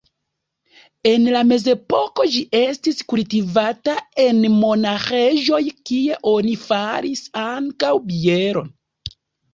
[1.09, 8.75] En la mezepoko ĝi estis kultivata en monaĥejoj, kie oni faris ankaŭ bieron.